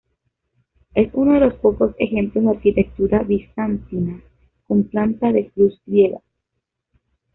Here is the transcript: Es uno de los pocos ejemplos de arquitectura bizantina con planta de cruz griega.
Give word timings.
Es 0.95 1.09
uno 1.13 1.33
de 1.35 1.41
los 1.41 1.53
pocos 1.59 1.93
ejemplos 1.99 2.43
de 2.45 2.49
arquitectura 2.49 3.21
bizantina 3.21 4.19
con 4.67 4.85
planta 4.85 5.31
de 5.31 5.51
cruz 5.51 5.79
griega. 5.85 6.21